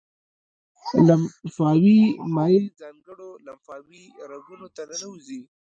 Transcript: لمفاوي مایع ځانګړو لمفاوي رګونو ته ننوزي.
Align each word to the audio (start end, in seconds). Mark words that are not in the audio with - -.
لمفاوي 1.07 1.99
مایع 2.35 2.63
ځانګړو 2.79 3.29
لمفاوي 3.45 4.03
رګونو 4.31 4.67
ته 4.75 4.81
ننوزي. 4.89 5.41